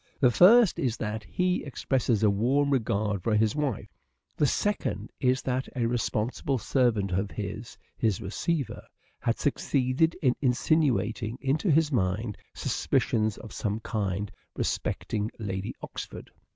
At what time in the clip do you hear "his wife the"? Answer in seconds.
3.35-4.47